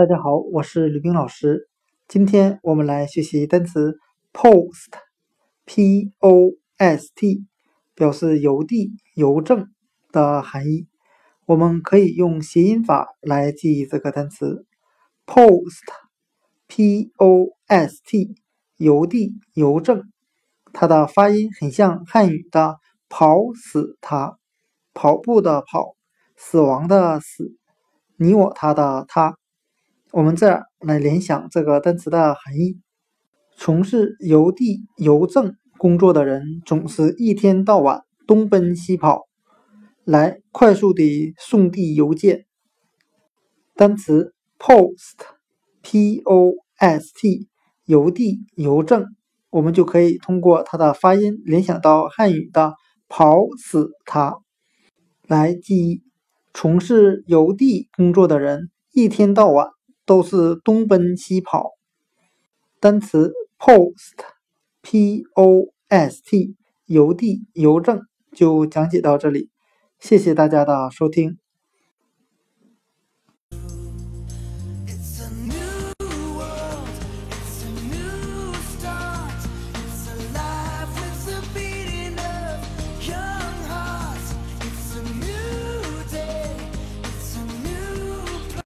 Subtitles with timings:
[0.00, 1.68] 大家好，我是吕冰老师。
[2.08, 3.98] 今天我们来学习单词
[4.32, 4.96] post，p-o-s-t，
[7.94, 9.68] 表示邮递、邮政
[10.10, 10.88] 的含义。
[11.44, 14.64] 我们可以用谐音法来记忆这个单词
[15.26, 15.84] post，p-o-s-t，
[18.78, 20.10] 邮递、邮政。
[20.72, 22.78] 它的发音很像汉语的
[23.10, 24.38] “跑死他”，
[24.94, 25.94] 跑步的跑，
[26.38, 27.54] 死亡的死，
[28.16, 29.36] 你我他的他。
[30.12, 32.80] 我们这儿来联想这个单词的含义：
[33.56, 39.28] 从事邮递、邮政工作的人总是一天到晚东奔西跑，
[40.02, 42.46] 来快速地送递邮件。
[43.76, 45.28] 单词 post，p-o-s-t，
[47.84, 49.06] 邮递、邮政，
[49.50, 52.74] 我们就可以通过它的发音联想到汉语的
[53.08, 54.38] “跑死他”
[55.28, 56.02] 来记忆。
[56.52, 59.68] 从事邮递工作的人一天到晚。
[60.10, 61.70] 都是东奔西跑。
[62.80, 64.18] 单词 postpost
[66.86, 68.00] 邮递邮政
[68.32, 69.50] 就讲解到这里。
[70.00, 71.38] 谢谢大家的收听。